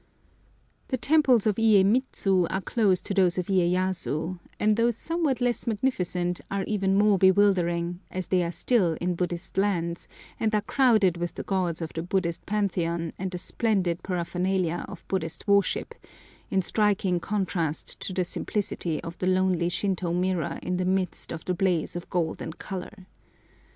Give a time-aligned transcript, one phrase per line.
[0.87, 6.41] The temples of Iyémitsu are close to those of Iyéyasu, and though somewhat less magnificent
[6.49, 10.07] are even more bewildering, as they are still in Buddhist hands,
[10.39, 15.07] and are crowded with the gods of the Buddhist Pantheon and the splendid paraphernalia of
[15.07, 15.93] Buddhist worship,
[16.49, 21.45] in striking contrast to the simplicity of the lonely Shintô mirror in the midst of
[21.45, 23.05] the blaze of gold and colour.